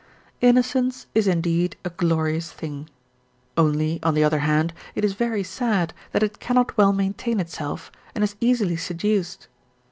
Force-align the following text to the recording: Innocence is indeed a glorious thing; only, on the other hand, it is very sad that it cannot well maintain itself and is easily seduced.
Innocence 0.41 1.05
is 1.13 1.27
indeed 1.27 1.75
a 1.85 1.91
glorious 1.91 2.51
thing; 2.51 2.89
only, 3.55 3.99
on 4.01 4.15
the 4.15 4.23
other 4.23 4.39
hand, 4.39 4.73
it 4.95 5.05
is 5.05 5.13
very 5.13 5.43
sad 5.43 5.93
that 6.11 6.23
it 6.23 6.39
cannot 6.39 6.75
well 6.75 6.91
maintain 6.91 7.39
itself 7.39 7.91
and 8.15 8.23
is 8.23 8.35
easily 8.41 8.77
seduced. 8.77 9.47